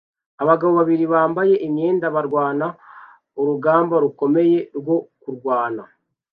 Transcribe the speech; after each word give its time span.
Abagabo 0.43 0.71
babiri 0.79 1.05
bambaye 1.13 1.53
imyenda 1.67 2.05
barwana 2.15 2.65
urugamba 3.39 3.95
rukomeye 4.03 4.57
rwo 4.77 4.97
kurwana 5.21 5.83